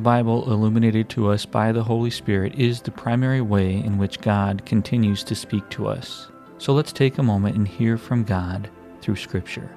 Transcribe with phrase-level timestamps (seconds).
[0.00, 4.22] The Bible, illuminated to us by the Holy Spirit, is the primary way in which
[4.22, 6.30] God continues to speak to us.
[6.56, 8.70] So let's take a moment and hear from God
[9.02, 9.76] through Scripture.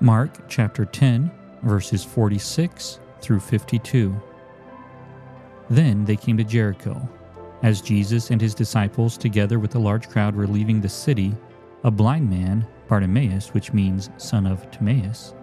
[0.00, 1.32] Mark chapter 10,
[1.64, 4.14] verses 46 through 52.
[5.68, 7.08] Then they came to Jericho.
[7.64, 11.34] As Jesus and his disciples, together with a large crowd, were leaving the city,
[11.82, 15.34] a blind man, Bartimaeus, which means son of Timaeus,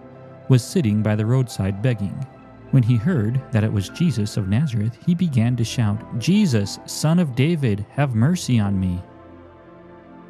[0.48, 2.26] was sitting by the roadside begging.
[2.70, 7.18] When he heard that it was Jesus of Nazareth, he began to shout, Jesus, son
[7.18, 9.02] of David, have mercy on me.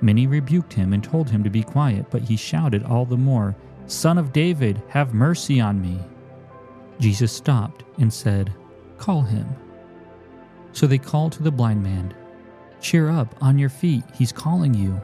[0.00, 3.54] Many rebuked him and told him to be quiet, but he shouted all the more,
[3.86, 5.98] Son of David, have mercy on me.
[7.00, 8.52] Jesus stopped and said,
[8.98, 9.46] Call him.
[10.72, 12.14] So they called to the blind man,
[12.80, 15.00] Cheer up, on your feet, he's calling you.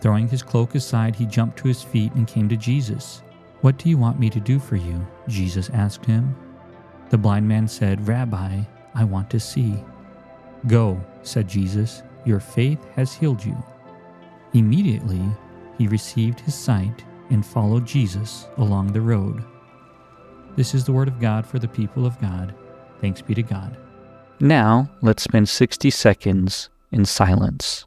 [0.00, 3.22] Throwing his cloak aside, he jumped to his feet and came to Jesus.
[3.62, 5.06] What do you want me to do for you?
[5.28, 6.34] Jesus asked him.
[7.10, 8.60] The blind man said, Rabbi,
[8.94, 9.76] I want to see.
[10.66, 13.56] Go, said Jesus, your faith has healed you.
[14.52, 15.22] Immediately,
[15.78, 19.44] he received his sight and followed Jesus along the road.
[20.56, 22.54] This is the word of God for the people of God.
[23.00, 23.76] Thanks be to God.
[24.40, 27.86] Now, let's spend 60 seconds in silence.